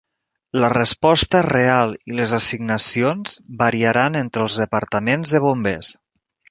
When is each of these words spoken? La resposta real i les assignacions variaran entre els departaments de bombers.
La 0.61 0.69
resposta 0.73 1.41
real 1.49 1.93
i 2.13 2.17
les 2.21 2.33
assignacions 2.39 3.39
variaran 3.63 4.21
entre 4.27 4.47
els 4.49 4.61
departaments 4.67 5.37
de 5.37 5.49
bombers. 5.51 5.97